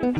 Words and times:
Open 0.00 0.16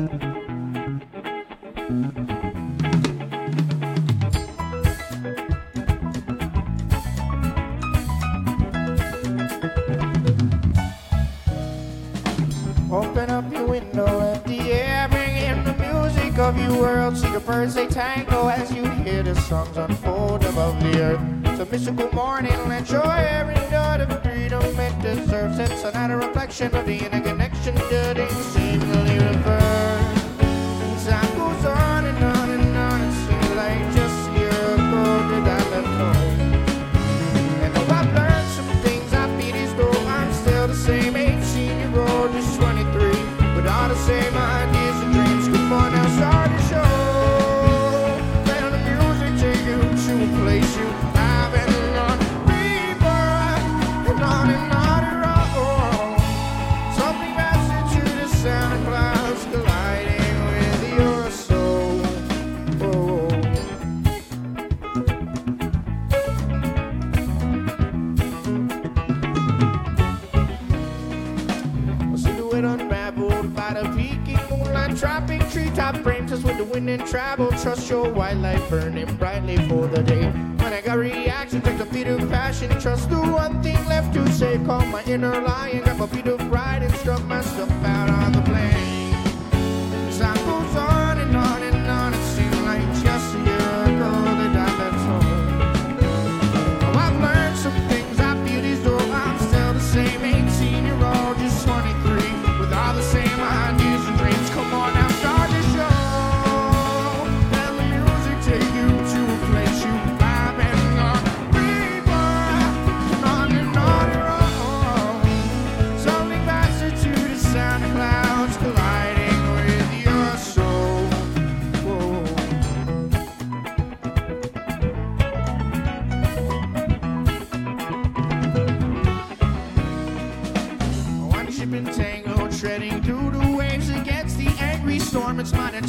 up 13.31 13.51
your 13.51 13.65
window, 13.65 14.19
empty 14.19 14.71
air, 14.71 15.07
bring 15.09 15.35
in 15.37 15.63
the 15.63 15.73
music 15.73 16.37
of 16.37 16.55
your 16.59 16.79
world. 16.79 17.17
See 17.17 17.31
the 17.31 17.39
birds 17.39 17.73
they 17.73 17.87
tango 17.87 18.49
as 18.49 18.71
you 18.71 18.87
hear 18.87 19.23
the 19.23 19.33
songs 19.33 19.77
unfold 19.77 20.45
above 20.45 20.79
the 20.83 21.01
earth. 21.01 21.21
It's 21.45 21.59
a 21.59 21.65
mystical 21.65 22.11
morning, 22.13 22.53
let 22.67 22.85
joy 22.85 22.99
every 23.01 23.55
note 23.71 24.01
of 24.01 24.21
freedom 24.21 24.61
it 24.79 25.01
deserves. 25.01 25.57
It's 25.57 25.83
another 25.83 26.17
reflection 26.17 26.75
of 26.75 26.85
the 26.85 26.99
interconnection, 26.99 27.73
dirty, 27.89 28.27
seemingly 28.29 28.60
Time 29.43 31.35
goes 31.35 31.65
on 31.65 32.05
and 32.05 32.23
on, 32.23 32.30
with 76.85 76.99
and 76.99 77.09
travel. 77.09 77.49
Trust 77.51 77.89
your 77.89 78.09
white 78.11 78.37
light 78.37 78.61
burning 78.69 79.13
brightly 79.17 79.57
for 79.67 79.87
the 79.87 80.03
day. 80.03 80.25
When 80.25 80.73
I 80.73 80.81
got 80.81 80.97
reaction, 80.97 81.61
take 81.61 81.79
a 81.79 81.85
beat 81.85 82.07
of 82.07 82.29
passion. 82.29 82.69
Trust 82.79 83.09
the 83.09 83.17
one 83.17 83.61
thing 83.61 83.83
left 83.87 84.13
to 84.13 84.31
say. 84.31 84.57
Call 84.65 84.85
my 84.85 85.03
inner 85.03 85.41
lion, 85.41 85.83
grab 85.83 86.01
a 86.01 86.07
beat 86.07 86.27
of 86.27 86.39
pride 86.49 86.83
and 86.83 86.93
struck 86.95 87.23
myself 87.25 87.69
out 87.83 88.00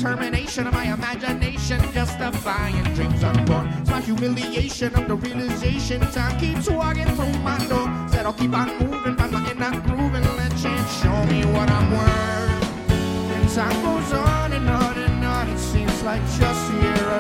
determination 0.03 0.67
and 0.67 0.75
my 0.75 0.93
imagination 0.93 1.81
justifying 1.93 2.83
dreams 2.95 3.23
unborn. 3.23 3.69
It's 3.81 3.89
my 3.89 4.01
humiliation 4.01 4.93
of 4.97 5.07
the 5.07 5.15
realization. 5.15 6.01
Time 6.11 6.41
keeps 6.41 6.69
walking 6.69 7.07
through 7.15 7.39
my 7.39 7.57
door. 7.69 7.87
Said 8.11 8.27
I'll 8.27 8.33
keep 8.33 8.53
on 8.53 8.69
moving, 8.81 9.15
find 9.15 9.31
my 9.31 9.49
inner 9.49 9.81
groove 9.83 10.15
and 10.15 10.27
let 10.37 10.51
chance 10.59 10.93
show 11.01 11.25
me 11.27 11.45
what 11.55 11.71
I'm 11.71 11.93
worth. 11.93 12.91
And 12.91 13.49
time 13.49 13.83
goes 13.85 14.13
on 14.13 14.53
and 14.53 14.69
on 14.69 14.99
and 14.99 15.25
on. 15.25 15.49
It 15.49 15.59
seems 15.59 16.03
like 16.03 16.23
just 16.37 16.73
a 16.73 17.12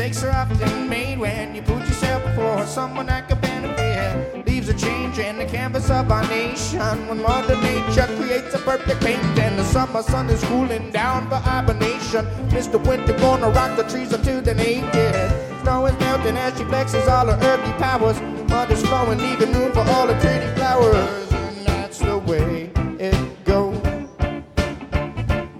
Mistakes 0.00 0.24
are 0.24 0.30
often 0.30 0.88
made 0.88 1.18
when 1.18 1.54
you 1.54 1.60
put 1.60 1.86
yourself 1.86 2.24
before 2.24 2.64
someone 2.64 3.04
that 3.04 3.28
could 3.28 3.38
benefit. 3.42 4.46
Leaves 4.46 4.70
a 4.70 4.72
change 4.72 5.18
in 5.18 5.36
the 5.36 5.44
canvas 5.44 5.90
of 5.90 6.10
our 6.10 6.26
nation. 6.28 7.06
When 7.06 7.20
Mother 7.20 7.54
Nature 7.60 8.08
creates 8.16 8.54
a 8.54 8.58
perfect 8.60 8.98
painting, 9.02 9.44
and 9.44 9.58
the 9.58 9.64
summer 9.64 10.02
sun 10.02 10.30
is 10.30 10.42
cooling 10.44 10.90
down 10.90 11.28
for 11.28 11.34
hibernation. 11.34 12.24
Mr. 12.48 12.82
Winter 12.82 13.12
gonna 13.18 13.50
rock 13.50 13.76
the 13.76 13.82
trees 13.82 14.10
until 14.14 14.40
they're 14.40 14.54
naked. 14.54 15.14
Snow 15.60 15.84
is 15.84 16.00
melting 16.00 16.38
as 16.38 16.56
she 16.56 16.64
flexes 16.64 17.06
all 17.06 17.26
her 17.26 17.38
earthly 17.38 17.72
powers. 17.74 18.18
Mother's 18.48 18.80
flowing, 18.86 19.18
leaving 19.18 19.52
room 19.52 19.70
for 19.70 19.86
all 19.90 20.06
the 20.06 20.14
pretty 20.14 20.50
flowers. 20.54 21.30
And 21.30 21.66
that's 21.66 21.98
the 21.98 22.16
way 22.20 22.70
it 22.98 23.44
goes. 23.44 23.76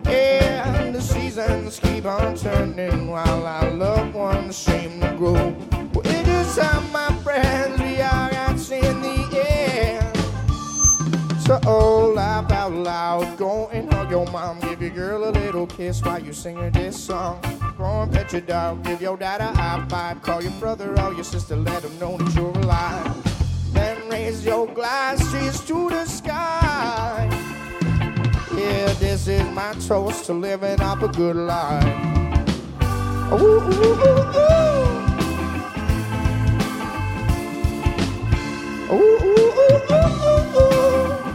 And 0.07 0.95
the 0.95 1.03
seasons 1.03 1.79
keep 1.79 2.07
on 2.07 2.37
turning 2.37 3.09
while 3.11 3.47
I 3.47 3.69
loved 3.69 4.00
ones 4.51 4.57
seem 4.57 5.01
to 5.01 5.15
grow. 5.17 5.33
Well, 5.95 6.07
it 6.07 6.27
is 6.27 6.57
my 6.93 7.17
friends 7.23 7.81
we 7.81 8.01
are 8.01 8.33
out 8.35 8.71
in 8.71 9.01
the 9.01 9.47
air. 9.47 10.13
So 11.41 11.61
oh, 11.67 12.13
laugh 12.15 12.51
out 12.51 12.73
loud, 12.73 13.37
go 13.37 13.69
and 13.69 13.93
hug 13.93 14.11
your 14.11 14.27
mom, 14.27 14.59
give 14.61 14.83
your 14.83 14.91
girl 14.91 15.29
a 15.29 15.31
little 15.31 15.67
kiss 15.67 16.03
while 16.03 16.19
you 16.19 16.33
sing 16.33 16.57
her 16.57 16.71
this 16.71 16.97
song. 16.99 17.41
Go 17.79 18.03
and 18.03 18.13
pet 18.13 18.33
your 18.33 18.43
dog, 18.43 18.85
give 18.85 19.01
your 19.01 19.17
dad 19.17 19.41
a 19.41 19.47
high 19.47 19.87
five, 19.89 20.21
call 20.23 20.43
your 20.43 20.53
brother 20.53 20.99
or 21.01 21.15
your 21.15 21.25
sister, 21.25 21.57
let 21.57 21.83
them 21.83 21.97
know 22.01 22.17
that 22.17 22.35
you're 22.35 22.51
alive. 22.51 23.73
Then 23.73 24.09
raise 24.09 24.45
your 24.45 24.67
glasses 24.67 25.61
to 25.67 25.91
the 25.91 26.05
sky. 26.07 27.29
Yeah, 28.57 28.93
this 28.95 29.29
is 29.29 29.45
my 29.53 29.75
toast 29.75 30.27
to 30.27 30.33
living 30.33 30.81
up 30.81 31.03
a 31.03 31.09
good 31.09 31.37
life. 31.37 32.20
Ooh, 33.33 33.37
ooh, 33.37 33.39
ooh, 33.39 34.37
ooh. 34.37 35.11
Ooh, 38.91 38.97
ooh, 38.97 39.53
ooh, 39.61 39.81
ooh, 39.93 40.25
ooh, 40.27 40.59
ooh. 40.61 41.31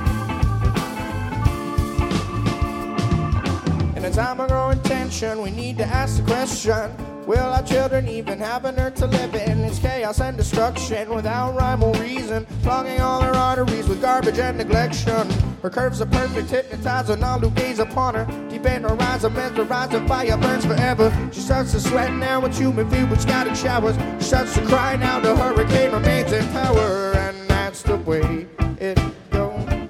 In 3.95 4.03
a 4.05 4.11
time 4.11 4.41
of 4.41 4.49
growing 4.49 4.81
tension, 4.81 5.41
we 5.41 5.51
need 5.51 5.77
to 5.77 5.85
ask 5.85 6.17
the 6.17 6.23
question 6.23 7.14
Will 7.25 7.39
our 7.39 7.63
children 7.63 8.07
even 8.07 8.37
have 8.37 8.65
an 8.65 8.77
earth 8.79 8.95
to 8.95 9.07
live 9.07 9.33
in? 9.33 9.61
It's 9.61 9.79
chaos 9.79 10.21
and 10.21 10.37
destruction 10.37 11.09
without 11.09 11.55
rhyme 11.55 11.81
or 11.81 11.91
reason, 11.95 12.45
clogging 12.61 13.01
all 13.01 13.19
our 13.23 13.35
arteries 13.35 13.87
with 13.87 13.99
garbage 13.99 14.37
and 14.37 14.61
neglection. 14.61 15.27
Her 15.63 15.71
curves 15.71 16.01
are 16.01 16.05
perfect, 16.05 16.51
hypnotizing 16.51 17.23
all 17.23 17.39
who 17.39 17.49
gaze 17.49 17.79
upon 17.79 18.13
her. 18.13 18.25
Deep 18.47 18.67
in 18.67 18.83
her 18.83 19.01
eyes, 19.01 19.23
a 19.23 19.31
mesmerizing 19.31 20.07
fire 20.07 20.37
burns 20.37 20.65
forever. 20.67 21.11
She 21.31 21.39
starts 21.39 21.71
to 21.71 21.79
sweat 21.79 22.13
now 22.13 22.41
with 22.41 22.55
human 22.55 22.87
feet 22.91 23.09
with 23.09 23.21
scattered 23.21 23.57
showers. 23.57 23.95
She 24.19 24.25
starts 24.25 24.53
to 24.53 24.61
cry 24.67 24.95
now, 24.95 25.19
the 25.19 25.35
hurricane 25.35 25.93
remains 25.93 26.31
in 26.31 26.47
power, 26.49 27.13
and 27.13 27.35
that's 27.49 27.81
the 27.81 27.97
way 27.97 28.45
it 28.79 28.99
goes. 29.31 29.89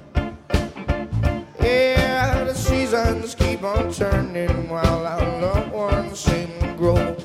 Yeah, 1.60 2.46
the 2.46 2.54
seasons 2.54 3.36
keep 3.36 3.62
on 3.62 3.92
turning 3.92 4.70
while 4.70 5.06
our 5.06 5.42
loved 5.42 5.72
ones 5.74 6.18
seem 6.18 6.48
to 6.62 6.74
grow. 6.78 7.18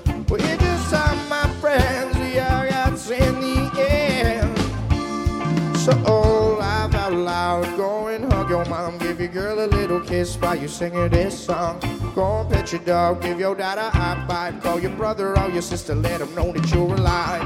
So, 5.90 6.02
oh, 6.06 6.56
laugh 6.60 6.94
out 6.94 7.12
loud, 7.12 7.76
go 7.76 8.06
and 8.06 8.32
hug 8.32 8.48
your 8.48 8.64
mom, 8.66 8.96
give 8.98 9.18
your 9.18 9.28
girl 9.28 9.64
a 9.64 9.66
little 9.66 10.00
kiss 10.00 10.36
while 10.36 10.54
you 10.54 10.68
sing 10.68 10.92
her 10.92 11.08
this 11.08 11.46
song. 11.46 11.80
Go 12.14 12.42
and 12.42 12.50
pet 12.50 12.70
your 12.70 12.80
dog, 12.82 13.20
give 13.20 13.40
your 13.40 13.56
dad 13.56 13.78
a 13.78 13.90
high 13.90 14.24
five, 14.28 14.62
call 14.62 14.78
your 14.78 14.92
brother 14.92 15.36
or 15.36 15.50
your 15.50 15.62
sister, 15.62 15.96
let 15.96 16.20
them 16.20 16.32
know 16.36 16.52
that 16.52 16.70
you're 16.72 16.94
alive. 16.94 17.42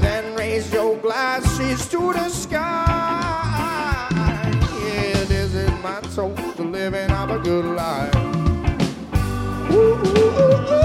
Then 0.00 0.36
raise 0.36 0.72
your 0.72 0.96
glasses 0.98 1.88
to 1.88 2.12
the 2.12 2.28
sky. 2.28 4.08
Yeah, 4.12 5.24
this 5.24 5.52
is 5.52 5.70
my 5.82 6.00
toast 6.14 6.56
to 6.58 6.62
living 6.62 7.10
up 7.10 7.30
a 7.30 7.40
good 7.40 7.64
life. 7.64 8.14
Ooh, 9.72 9.98
ooh, 10.06 10.72
ooh. 10.72 10.81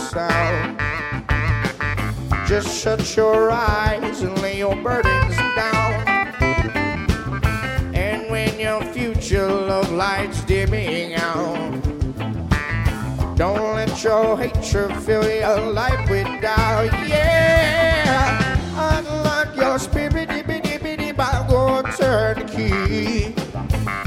Sound, 0.00 0.78
just 2.46 2.82
shut 2.82 3.16
your 3.16 3.50
eyes 3.50 4.22
and 4.22 4.40
lay 4.40 4.58
your 4.58 4.74
burdens 4.76 5.36
down. 5.54 6.06
And 7.94 8.30
when 8.30 8.58
your 8.58 8.82
future 8.92 9.46
love 9.46 9.92
light's 9.92 10.42
dimming 10.42 11.14
out, 11.14 11.82
don't 13.36 13.74
let 13.74 14.02
your 14.02 14.36
hatred 14.36 14.96
fill 15.02 15.30
your 15.30 15.72
life 15.72 16.08
with 16.08 16.26
doubt. 16.40 16.92
Yeah, 17.06 18.98
unlock 18.98 19.54
your 19.54 19.78
spirit, 19.78 20.28
dippy 20.28 20.60
dippy 20.60 20.96
dip, 20.96 21.18
go 21.48 21.82
turn 21.96 22.38
the 22.38 22.44
key. 22.52 23.34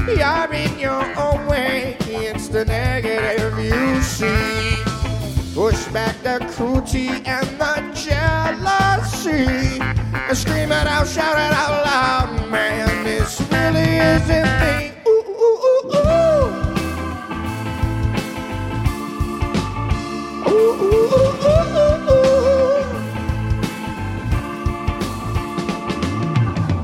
You're 0.06 0.52
in 0.52 0.78
your 0.78 1.04
own 1.18 1.46
way, 1.46 1.96
it's 2.00 2.48
the 2.48 2.64
negative 2.64 3.58
you 3.58 4.02
see. 4.02 4.83
Push 5.54 5.86
back 5.92 6.20
the 6.24 6.44
cruelty 6.56 7.06
and 7.24 7.46
the 7.60 7.74
jealousy. 7.94 9.46
And 9.78 10.36
scream 10.36 10.72
it 10.72 10.86
out, 10.88 11.06
shout 11.06 11.38
it 11.38 11.52
out 11.52 11.84
loud, 11.86 12.50
man. 12.50 13.04
This 13.04 13.40
really 13.52 13.98
isn't 13.98 14.50
me. 14.60 14.92
Ooh, 15.06 15.24
ooh, 15.30 15.58
ooh, 15.68 15.94
ooh. 15.94 16.48
Ooh, 20.48 20.74
ooh, 20.82 21.46
ooh, 21.46 22.10
ooh. 22.10 22.34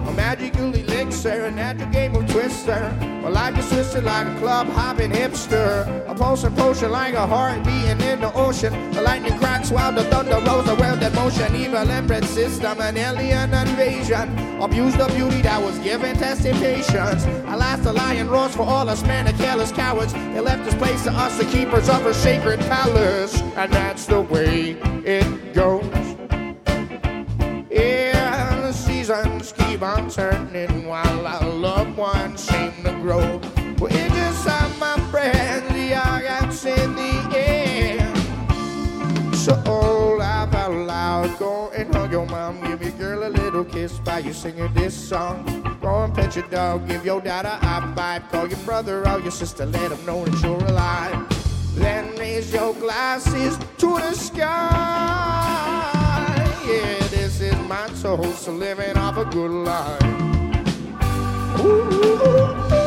A 0.09 0.13
magical 0.15 0.73
elixir, 0.73 1.47
a 1.47 1.51
natural 1.51 1.91
game 1.91 2.15
of 2.15 2.25
twister. 2.31 3.10
Life 3.31 3.59
is 3.59 3.69
twisted 3.69 4.05
like 4.05 4.27
a 4.27 4.39
club 4.41 4.67
hopping 4.69 5.13
hipster. 5.13 5.87
A 6.09 6.15
pulsing 6.15 6.55
potion 6.57 6.91
like 6.91 7.15
a 7.15 7.27
heart 7.27 7.65
beating 7.65 8.01
in 8.01 8.21
the 8.21 8.33
ocean. 8.35 8.73
The 8.91 9.03
lightning 9.03 9.39
cracks 9.39 9.71
while 9.71 9.93
the 9.93 10.03
thunder 10.05 10.41
rolls 10.45 10.69
a 10.69 10.75
world 10.75 11.01
in 11.03 11.15
motion. 11.15 11.55
Evil 11.55 11.89
inbred 11.89 12.25
system, 12.25 12.81
an 12.81 12.97
alien 12.97 13.55
invasion. 13.55 14.37
Abuse 14.61 14.97
the 14.97 15.07
beauty 15.15 15.43
that 15.43 15.63
was 15.63 15.79
given, 15.79 16.17
testing 16.17 16.57
patience. 16.57 17.25
Alas, 17.47 17.79
the 17.81 17.93
lion 17.93 18.29
roars 18.29 18.55
for 18.55 18.63
all 18.63 18.89
us 18.89 19.03
men, 19.05 19.27
the 19.27 19.33
careless 19.33 19.71
cowards. 19.71 20.13
They 20.13 20.41
left 20.41 20.65
this 20.65 20.75
place 20.75 21.05
to 21.05 21.13
us, 21.13 21.39
the 21.39 21.45
keepers 21.45 21.89
of 21.89 22.03
her 22.03 22.15
sacred 22.15 22.59
palace. 22.61 23.41
And 23.57 23.73
that's 23.73 24.07
the 24.07 24.23
way 24.23 24.71
it 25.05 25.55
goes. 25.55 26.00
Seasons 29.41 29.53
keep 29.53 29.83
on 29.83 30.11
turning 30.11 30.87
while 30.87 31.27
our 31.27 31.49
loved 31.49 31.97
ones 31.97 32.43
seem 32.43 32.73
to 32.85 32.93
grow. 33.03 33.41
It 33.83 34.13
just 34.13 34.47
how 34.47 34.69
my 34.79 34.99
friends, 35.11 35.69
the 35.73 35.95
arrogance 35.95 36.65
in 36.67 36.95
the 36.95 37.37
air. 37.37 38.15
So, 39.35 39.61
oh, 39.67 40.17
laugh 40.19 40.55
out 40.55 40.73
loud, 40.73 41.39
go 41.39 41.71
and 41.71 41.95
hug 41.95 42.13
your 42.13 42.27
mom, 42.27 42.61
give 42.61 42.83
your 42.83 42.93
girl 42.93 43.27
a 43.27 43.31
little 43.31 43.65
kiss 43.65 43.99
while 44.05 44.21
you 44.21 44.33
sing 44.33 44.57
her 44.59 44.69
this 44.69 44.95
song. 44.95 45.45
Go 45.81 46.05
and 46.05 46.15
pet 46.15 46.37
your 46.37 46.47
dog, 46.49 46.87
give 46.87 47.05
your 47.05 47.21
dad 47.21 47.47
a 47.47 47.57
high 47.57 47.95
five, 47.95 48.29
call 48.31 48.47
your 48.47 48.59
brother 48.59 49.09
or 49.09 49.21
your 49.21 49.31
sister, 49.31 49.65
let 49.65 49.91
them 49.91 50.05
know 50.05 50.25
that 50.25 50.43
you're 50.43 50.65
alive. 50.69 51.27
Then 51.77 52.15
raise 52.17 52.53
your 52.53 52.75
glasses 52.75 53.57
to 53.79 53.99
the 53.99 54.13
sky. 54.13 54.47
Yeah, 56.67 57.00
toast 58.01 58.45
to 58.47 58.51
living 58.51 58.97
off 58.97 59.19
a 59.19 59.27
good 59.27 59.51
life. 59.51 60.03
Ooh, 61.61 62.80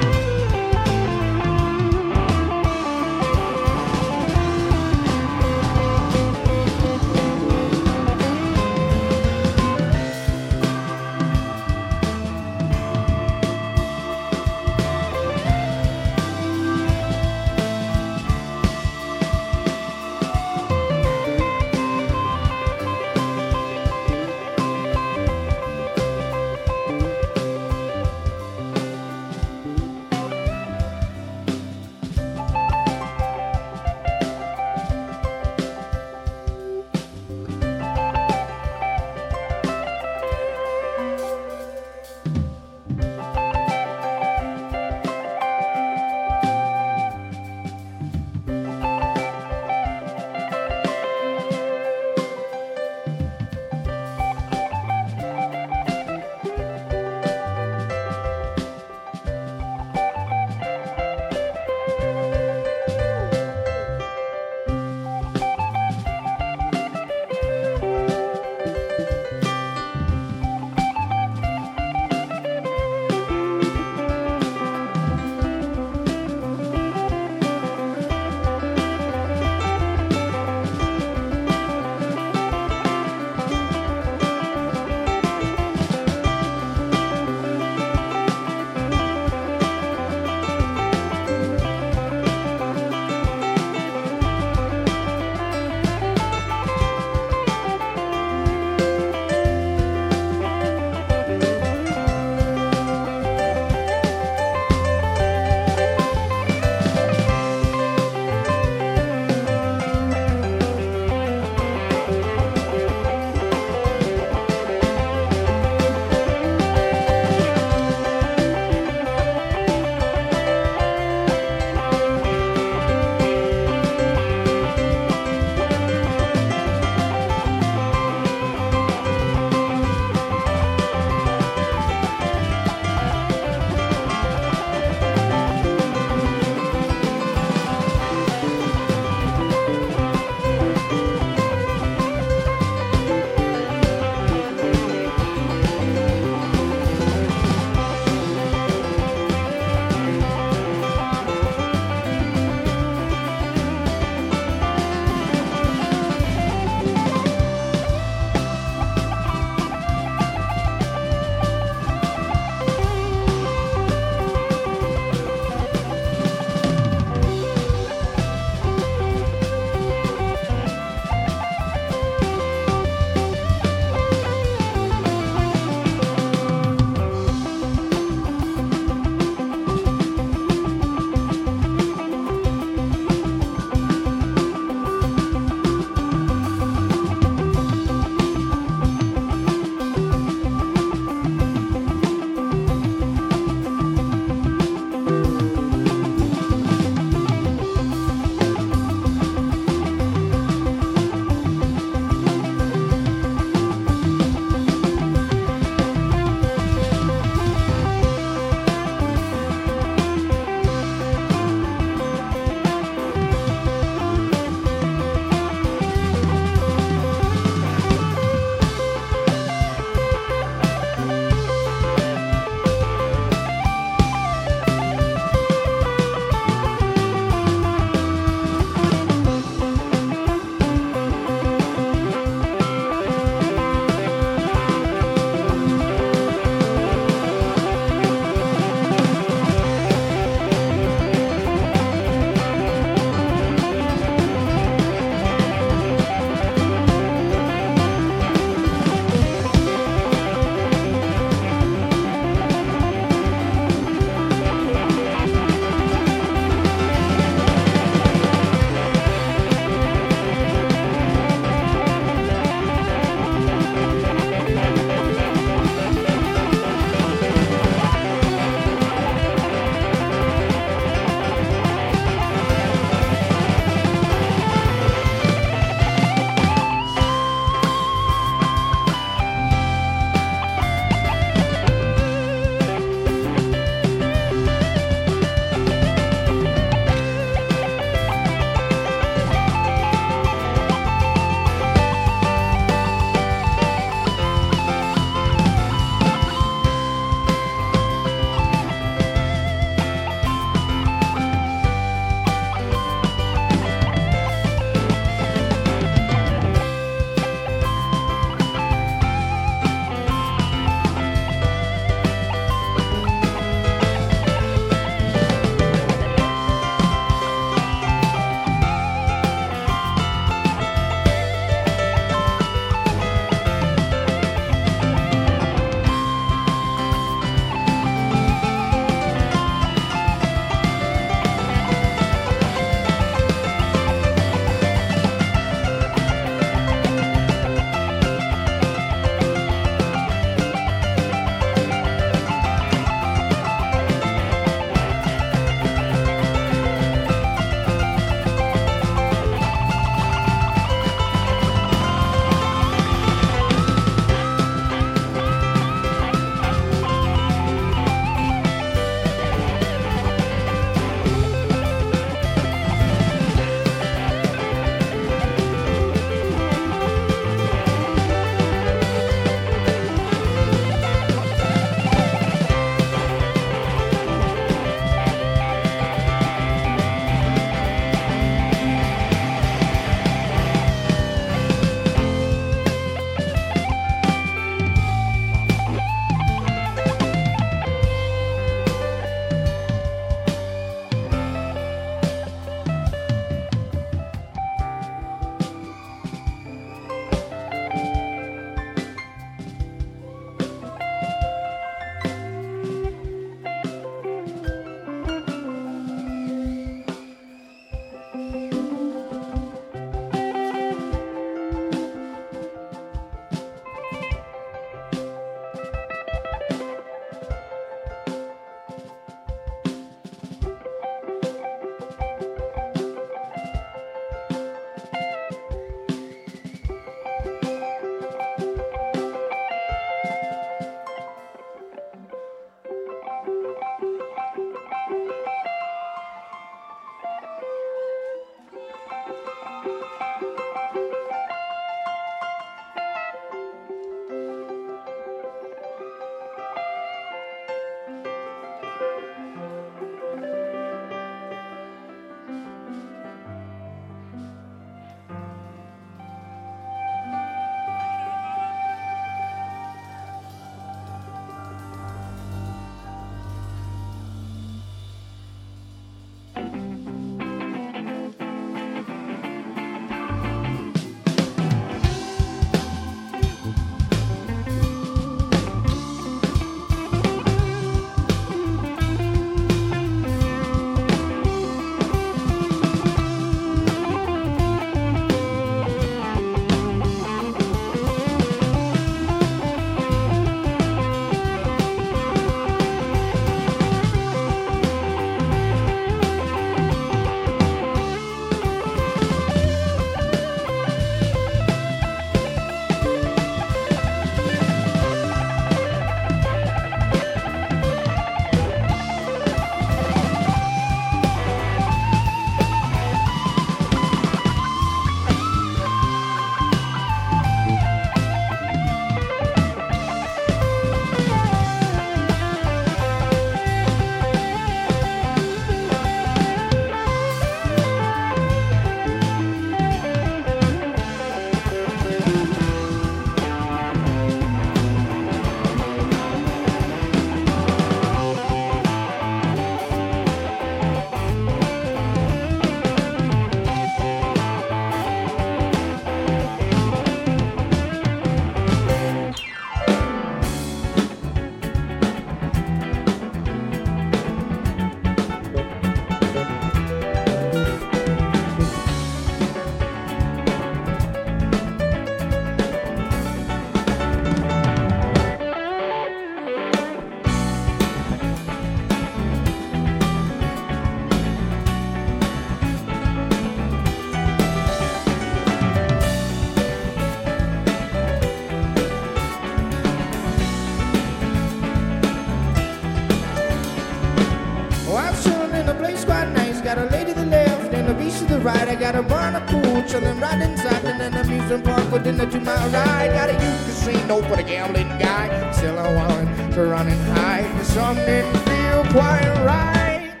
burner 589.68 589.80
pool 589.80 589.90
chillin' 589.90 590.00
right 590.00 590.22
inside 590.22 590.64
in 590.64 590.80
an 590.80 590.94
amusement 590.94 591.44
park 591.44 591.72
within 591.72 591.96
the 591.96 592.06
two 592.06 592.20
mile 592.20 592.50
ride. 592.50 592.90
Got 592.92 593.10
a 593.10 593.12
youth 593.12 593.46
casino 593.46 594.02
for 594.02 594.16
the 594.16 594.22
gambling 594.22 594.68
guy. 594.78 595.30
Still 595.32 595.58
I 595.58 595.74
want 595.74 596.34
to 596.34 596.42
run 596.44 596.68
and 596.68 596.98
hide, 596.98 597.30
but 597.36 597.44
some 597.44 597.76
didn't 597.76 598.16
feel 598.18 598.64
quite 598.72 599.24
right. 599.24 600.00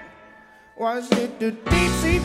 Was 0.76 1.10
it 1.12 1.40
the 1.40 1.52
deep 1.52 1.92
sea 2.00 2.18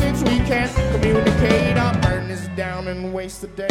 since 0.00 0.22
we 0.22 0.38
can't 0.48 0.72
communicate, 0.92 1.76
I'll 1.76 2.00
burn 2.00 2.28
this 2.28 2.48
down 2.56 2.88
and 2.88 3.12
waste 3.12 3.42
the. 3.42 3.69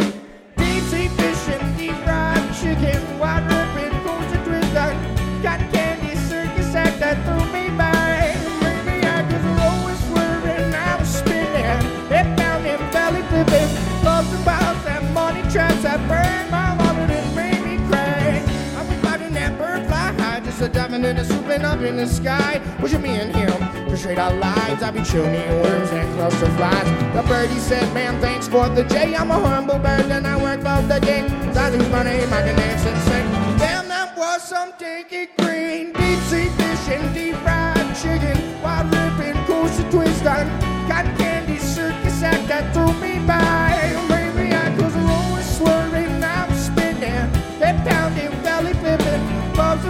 A 20.61 20.67
diving 20.67 21.05
and 21.05 21.17
a 21.19 21.25
swooping 21.25 21.63
up 21.63 21.79
in 21.81 21.95
the 21.97 22.07
sky, 22.07 22.61
pushing 22.79 23.01
me 23.01 23.09
and 23.09 23.33
him 23.33 23.51
to 23.89 23.97
trade 23.97 24.19
our 24.19 24.33
lives. 24.33 24.83
I 24.83 24.91
be 24.91 25.03
chewing 25.03 25.33
worms 25.61 25.89
and 25.91 26.13
cluster 26.15 26.49
flies. 26.57 26.87
The 27.15 27.23
birdie 27.27 27.59
said, 27.59 27.93
"Man, 27.93 28.19
thanks 28.19 28.47
for 28.47 28.67
the 28.69 28.83
J. 28.83 29.15
I'm 29.15 29.31
a 29.31 29.39
humble 29.39 29.79
bird 29.79 30.11
and 30.11 30.27
I 30.27 30.35
work 30.35 30.59
for 30.61 30.81
the 30.87 30.99
game. 30.99 31.27
I 31.55 31.69
lose 31.69 31.87
I 31.93 32.41
can 32.41 32.55
dance 32.55 32.85
and 32.85 33.01
sing. 33.07 33.27
Damn, 33.57 33.87
that 33.89 34.17
was 34.17 34.41
some 34.41 34.73
tinky 34.77 35.27
green, 35.37 35.93
deep 35.93 36.19
sea 36.29 36.49
fish 36.57 36.87
and 36.95 37.13
deep 37.13 37.35
fried 37.43 37.95
chicken, 38.01 38.37
wild 38.61 38.87
ripping, 38.93 39.37
coaster 39.45 39.89
twist 39.91 40.25
on 40.25 40.47
cotton 40.87 41.15
candy 41.17 41.57
circus 41.57 42.23
act 42.23 42.47
that 42.47 42.73
threw 42.73 42.93
me 43.01 43.19
by. 43.27 43.68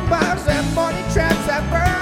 Bobs 0.08 0.48
and 0.48 0.76
money 0.76 1.02
traps 1.14 1.46
that 1.48 1.64
burn 1.72 1.99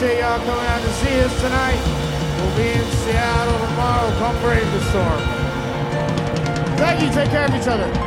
Appreciate 0.00 0.22
y'all 0.22 0.38
coming 0.38 0.64
out 0.64 0.80
to 0.80 0.92
see 0.94 1.20
us 1.20 1.40
tonight. 1.42 1.78
We'll 2.38 2.56
be 2.56 2.70
in 2.70 2.90
Seattle 3.04 3.58
tomorrow. 3.68 4.10
Come 4.18 4.40
brave 4.40 4.64
the 4.72 4.80
storm. 4.88 5.20
Thank 6.78 7.02
you. 7.02 7.12
Take 7.12 7.28
care 7.28 7.44
of 7.44 7.54
each 7.54 7.68
other. 7.68 7.99